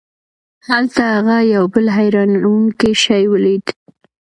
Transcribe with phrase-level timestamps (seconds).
[0.69, 3.65] هلته هغه یو بل حیرانوونکی شی ولید.